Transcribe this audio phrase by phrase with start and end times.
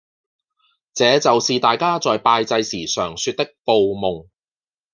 [0.95, 4.27] 這就是大家在拜祭時常說旳報夢